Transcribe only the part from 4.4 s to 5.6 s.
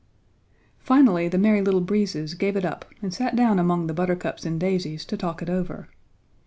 and daisies to talk it